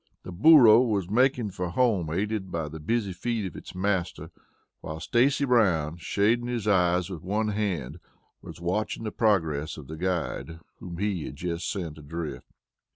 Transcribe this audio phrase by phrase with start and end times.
[0.23, 4.31] The burro was making for home, aided by the busy feet of its master,
[4.79, 7.99] while Stacy Brown, shading his eyes with one hand,
[8.41, 12.47] was watching the progress of the guide, whom he had just sent adrift.